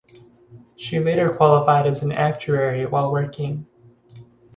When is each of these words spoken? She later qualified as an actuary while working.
She 0.75 0.97
later 0.97 1.29
qualified 1.29 1.85
as 1.85 2.01
an 2.01 2.11
actuary 2.11 2.87
while 2.87 3.11
working. 3.11 3.67